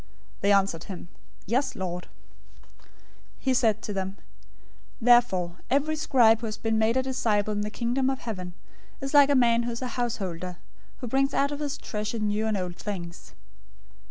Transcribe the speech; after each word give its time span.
They 0.39 0.51
answered 0.51 0.85
him, 0.85 1.09
"Yes, 1.45 1.75
Lord." 1.75 2.07
013:052 2.61 2.69
He 3.37 3.53
said 3.53 3.81
to 3.83 3.93
them, 3.93 4.17
"Therefore, 4.99 5.57
every 5.69 5.95
scribe 5.95 6.39
who 6.39 6.47
has 6.47 6.57
been 6.57 6.79
made 6.79 6.97
a 6.97 7.03
disciple 7.03 7.51
in 7.53 7.61
the 7.61 7.69
Kingdom 7.69 8.09
of 8.09 8.17
Heaven 8.21 8.53
is 8.99 9.13
like 9.13 9.29
a 9.29 9.35
man 9.35 9.61
who 9.61 9.71
is 9.71 9.83
a 9.83 9.89
householder, 9.99 10.57
who 11.01 11.07
brings 11.07 11.35
out 11.35 11.51
of 11.51 11.59
his 11.59 11.77
treasure 11.77 12.17
new 12.17 12.47
and 12.47 12.57
old 12.57 12.77
things." 12.77 13.35